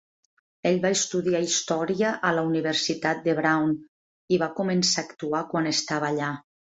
Ell 0.67 0.77
va 0.85 0.91
estudiar 0.99 1.41
història 1.47 2.13
a 2.29 2.31
la 2.37 2.45
Universitat 2.47 3.21
de 3.27 3.35
Brown, 3.41 3.75
i 4.35 4.39
va 4.45 4.49
començar 4.61 5.05
a 5.05 5.07
actuar 5.09 5.43
quan 5.53 5.69
estava 5.73 6.09
a 6.09 6.15
allà. 6.15 6.31